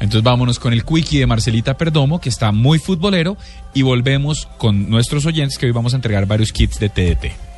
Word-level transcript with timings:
Entonces 0.00 0.22
vámonos 0.22 0.58
con 0.58 0.72
el 0.72 0.84
quickie 0.84 1.20
de 1.20 1.26
Marcelita 1.26 1.76
Perdomo, 1.76 2.20
que 2.20 2.30
está 2.30 2.52
muy 2.52 2.78
futbolero, 2.78 3.36
y 3.74 3.82
volvemos 3.82 4.48
con 4.58 4.90
nuestros 4.90 5.26
oyentes 5.26 5.58
que 5.58 5.66
hoy 5.66 5.72
vamos 5.72 5.92
a 5.92 5.96
entregar 5.96 6.26
varios 6.26 6.52
kits 6.52 6.80
de 6.80 6.88
TDT. 6.88 7.50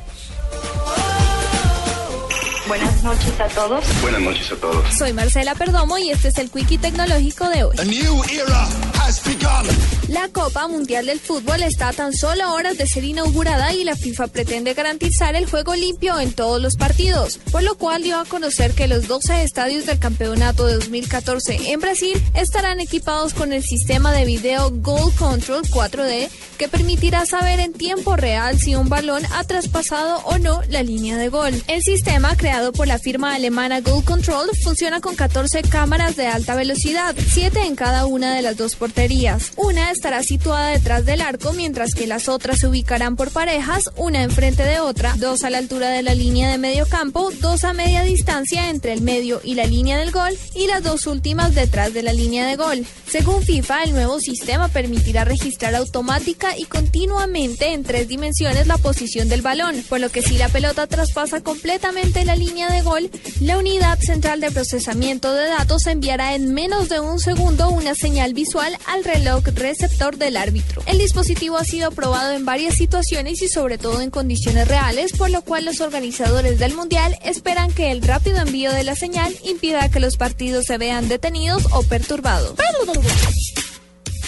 Buenas 2.67 3.03
noches 3.03 3.39
a 3.39 3.47
todos. 3.47 3.83
Buenas 4.01 4.21
noches 4.21 4.51
a 4.51 4.55
todos. 4.55 4.93
Soy 4.93 5.13
Marcela 5.13 5.53
Perdomo 5.55 5.97
y 5.97 6.11
este 6.11 6.29
es 6.29 6.37
el 6.37 6.49
Quickie 6.49 6.77
Tecnológico 6.77 7.47
de 7.49 7.63
hoy. 7.63 7.75
A 7.77 7.85
new 7.85 8.23
era 8.23 8.67
has 9.05 9.21
begun. 9.23 9.67
La 10.13 10.29
Copa 10.29 10.67
Mundial 10.67 11.07
del 11.07 11.19
Fútbol 11.19 11.63
está 11.63 11.87
a 11.87 11.93
tan 11.93 12.13
solo 12.13 12.53
horas 12.53 12.77
de 12.77 12.85
ser 12.85 13.03
inaugurada 13.03 13.73
y 13.73 13.83
la 13.83 13.95
FIFA 13.95 14.27
pretende 14.27 14.75
garantizar 14.75 15.35
el 15.35 15.49
juego 15.49 15.73
limpio 15.73 16.19
en 16.19 16.33
todos 16.33 16.61
los 16.61 16.75
partidos, 16.75 17.39
por 17.51 17.63
lo 17.63 17.75
cual 17.79 18.03
dio 18.03 18.19
a 18.19 18.25
conocer 18.25 18.73
que 18.73 18.87
los 18.87 19.07
12 19.07 19.41
estadios 19.41 19.87
del 19.87 19.97
campeonato 19.97 20.67
de 20.67 20.75
2014 20.75 21.71
en 21.71 21.79
Brasil 21.79 22.21
estarán 22.35 22.79
equipados 22.79 23.33
con 23.33 23.53
el 23.53 23.63
sistema 23.63 24.11
de 24.11 24.25
video 24.25 24.69
Goal 24.69 25.11
Control 25.15 25.63
4D 25.63 26.29
que 26.59 26.67
permitirá 26.67 27.25
saber 27.25 27.59
en 27.59 27.73
tiempo 27.73 28.15
real 28.15 28.59
si 28.59 28.75
un 28.75 28.89
balón 28.89 29.23
ha 29.33 29.43
traspasado 29.45 30.19
o 30.25 30.37
no 30.37 30.61
la 30.69 30.83
línea 30.83 31.17
de 31.17 31.29
gol. 31.29 31.53
El 31.67 31.81
sistema 31.81 32.37
creado 32.37 32.71
por 32.71 32.87
la 32.87 32.99
firma 32.99 33.33
alemana 33.33 33.81
Goal 33.81 34.05
Control 34.05 34.49
funciona 34.63 35.01
con 35.01 35.15
14 35.15 35.63
cámaras 35.63 36.15
de 36.15 36.27
alta 36.27 36.53
velocidad, 36.53 37.15
7 37.17 37.63
en 37.65 37.75
cada 37.75 38.05
una 38.05 38.35
de 38.35 38.43
las 38.43 38.57
dos 38.57 38.75
porterías. 38.75 39.51
Una 39.55 39.89
estará 40.03 40.21
situada 40.21 40.67
detrás 40.67 41.05
del 41.05 41.21
arco, 41.21 41.53
mientras 41.53 41.93
que 41.93 42.07
las 42.07 42.27
otras 42.27 42.59
se 42.59 42.67
ubicarán 42.67 43.15
por 43.15 43.31
parejas, 43.31 43.85
una 43.95 44.21
enfrente 44.21 44.65
de 44.65 44.81
otra, 44.81 45.15
dos 45.17 45.45
a 45.45 45.49
la 45.49 45.59
altura 45.59 45.91
de 45.91 46.03
la 46.03 46.13
línea 46.13 46.51
de 46.51 46.57
medio 46.57 46.85
campo, 46.87 47.31
dos 47.39 47.63
a 47.63 47.71
media 47.71 48.03
distancia 48.03 48.69
entre 48.69 48.91
el 48.91 48.99
medio 48.99 49.39
y 49.45 49.55
la 49.55 49.63
línea 49.65 49.97
del 49.97 50.11
gol, 50.11 50.37
y 50.55 50.67
las 50.67 50.83
dos 50.83 51.07
últimas 51.07 51.55
detrás 51.55 51.93
de 51.93 52.03
la 52.03 52.11
línea 52.11 52.45
de 52.45 52.57
gol. 52.57 52.85
Según 53.09 53.43
FIFA, 53.43 53.83
el 53.83 53.93
nuevo 53.93 54.19
sistema 54.19 54.67
permitirá 54.67 55.23
registrar 55.23 55.73
automática 55.73 56.57
y 56.57 56.65
continuamente 56.65 57.71
en 57.71 57.83
tres 57.83 58.09
dimensiones 58.09 58.67
la 58.67 58.77
posición 58.77 59.29
del 59.29 59.41
balón, 59.41 59.85
por 59.87 60.01
lo 60.01 60.09
que 60.09 60.21
si 60.21 60.37
la 60.37 60.49
pelota 60.49 60.85
traspasa 60.85 61.39
completamente 61.39 62.25
la 62.25 62.35
línea 62.35 62.69
de 62.69 62.81
gol, 62.81 63.09
la 63.39 63.57
unidad 63.57 63.97
central 63.99 64.41
de 64.41 64.51
procesamiento 64.51 65.31
de 65.31 65.47
datos 65.47 65.87
enviará 65.87 66.35
en 66.35 66.53
menos 66.53 66.89
de 66.89 66.99
un 66.99 67.19
segundo 67.21 67.69
una 67.69 67.95
señal 67.95 68.33
visual 68.33 68.77
al 68.85 69.05
reloj 69.05 69.45
del 69.93 70.37
árbitro. 70.37 70.81
El 70.85 70.97
dispositivo 70.97 71.57
ha 71.57 71.63
sido 71.63 71.91
probado 71.91 72.33
en 72.33 72.45
varias 72.45 72.75
situaciones 72.75 73.41
y 73.41 73.47
sobre 73.47 73.77
todo 73.77 74.01
en 74.01 74.09
condiciones 74.09 74.67
reales, 74.67 75.13
por 75.13 75.29
lo 75.29 75.41
cual 75.43 75.65
los 75.65 75.81
organizadores 75.81 76.59
del 76.59 76.73
Mundial 76.73 77.17
esperan 77.23 77.71
que 77.71 77.91
el 77.91 78.01
rápido 78.01 78.39
envío 78.39 78.71
de 78.73 78.83
la 78.83 78.95
señal 78.95 79.33
impida 79.45 79.89
que 79.89 79.99
los 79.99 80.17
partidos 80.17 80.65
se 80.65 80.77
vean 80.77 81.07
detenidos 81.07 81.67
o 81.71 81.83
perturbados. 81.83 82.55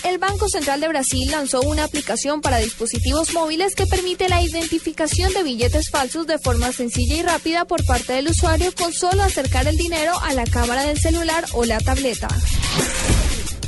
El 0.06 0.20
Banco 0.20 0.48
Central 0.48 0.80
de 0.82 0.88
Brasil 0.88 1.30
lanzó 1.32 1.62
una 1.62 1.84
aplicación 1.84 2.40
para 2.40 2.58
dispositivos 2.58 3.34
móviles 3.34 3.74
que 3.74 3.88
permite 3.88 4.30
la 4.30 4.44
identificación 4.44 5.34
de 5.34 5.42
billetes 5.42 5.90
falsos 5.90 6.28
de 6.28 6.38
forma 6.38 6.72
sencilla 6.72 7.16
y 7.16 7.24
rápida 7.24 7.66
por 7.66 7.84
parte 7.86 8.14
del 8.14 8.28
usuario 8.28 8.72
con 8.76 8.94
solo 8.94 9.24
acercar 9.24 9.68
el 9.68 9.78
dinero 9.78 10.14
a 10.22 10.34
la 10.34 10.46
cámara 10.46 10.84
del 10.84 11.00
celular 11.00 11.44
o 11.54 11.66
la 11.66 11.80
tableta. 11.80 12.28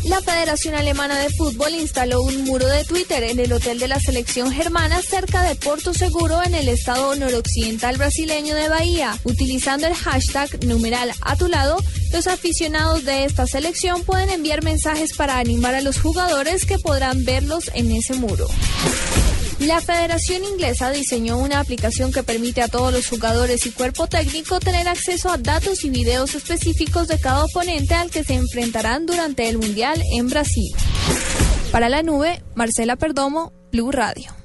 La 0.08 0.22
Federación 0.22 0.74
Alemana 0.74 1.20
de 1.20 1.30
Fútbol 1.30 1.74
instaló 1.74 2.22
un 2.22 2.46
muro 2.46 2.66
de 2.66 2.86
Twitter 2.86 3.24
en 3.24 3.40
el 3.40 3.52
hotel 3.52 3.78
de 3.78 3.90
la 3.90 4.00
selección 4.00 4.54
germana 4.54 5.02
cerca 5.02 5.44
de 5.44 5.56
Porto 5.56 5.94
Seguro 5.94 6.42
en 6.44 6.56
el 6.56 6.70
estado 6.70 7.14
noroccidental 7.16 7.98
brasileño 7.98 8.56
de 8.56 8.70
Bahía. 8.70 9.20
Utilizando 9.26 9.86
el 9.86 9.94
hashtag 9.94 10.64
numeral 10.64 11.12
a 11.20 11.36
tu 11.36 11.50
lado, 11.50 11.84
los 12.14 12.28
aficionados 12.28 13.04
de 13.04 13.26
esta 13.26 13.48
selección 13.48 14.04
pueden 14.06 14.30
enviar 14.30 14.64
mensajes 14.64 15.14
para 15.14 15.40
animar 15.40 15.76
a 15.76 15.82
los 15.82 16.00
jugadores 16.00 16.66
que 16.66 16.80
podrán 16.80 17.26
verlos 17.26 17.70
en 17.74 17.92
ese 17.92 18.14
muro. 18.14 18.48
La 19.60 19.82
Federación 19.82 20.44
Inglesa 20.44 20.92
diseñó 20.92 21.40
una 21.40 21.60
aplicación 21.60 22.12
que 22.12 22.22
permite 22.22 22.62
a 22.62 22.68
todos 22.68 22.94
los 22.94 23.08
jugadores 23.08 23.66
y 23.66 23.72
cuerpo 23.72 24.08
técnico 24.08 24.60
tener 24.60 24.88
acceso 24.88 25.32
a 25.32 25.38
datos 25.38 25.84
y 25.84 25.90
videos 25.90 26.36
específicos 26.36 27.08
de 27.08 27.20
cada 27.20 27.44
oponente 27.44 27.96
al 27.96 28.12
que 28.12 28.24
se 28.24 28.36
enfrentarán 28.36 29.08
durante 29.08 29.50
el 29.50 29.58
Mundial 29.58 30.02
en 30.14 30.30
Brasil. 30.30 30.72
Para 31.72 31.90
la 31.90 32.04
nube, 32.04 32.44
Marcela 32.56 32.98
Perdomo, 32.98 33.52
Blue 33.72 33.92
Radio. 33.92 34.38